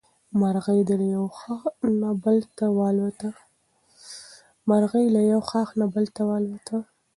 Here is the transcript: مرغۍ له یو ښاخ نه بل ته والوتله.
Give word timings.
مرغۍ 0.39 0.79
له 0.99 1.07
یو 1.15 1.25
ښاخ 5.47 5.75
نه 5.85 5.91
بل 5.93 6.07
ته 6.15 6.21
والوتله. 6.29 6.87